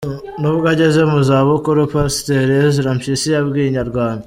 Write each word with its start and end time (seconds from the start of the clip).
N’ubwo 0.41 0.65
ageze 0.73 1.01
mu 1.11 1.19
za 1.27 1.37
bukuru, 1.47 1.79
Pasiteri 1.93 2.53
Ezra 2.65 2.89
Mpyisi 2.97 3.27
yabwiye 3.35 3.67
Inyarwanda. 3.69 4.19